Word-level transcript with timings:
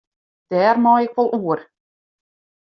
Dêr 0.49 0.75
mei 0.83 1.03
ik 1.07 1.13
wol 1.15 1.29
oer. 1.41 1.61